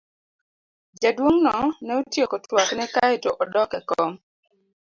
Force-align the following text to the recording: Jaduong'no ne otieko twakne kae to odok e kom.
Jaduong'no 1.01 1.57
ne 1.85 1.93
otieko 1.99 2.37
twakne 2.45 2.85
kae 2.93 3.15
to 3.23 3.29
odok 3.43 3.71
e 3.79 3.81
kom. 3.89 4.11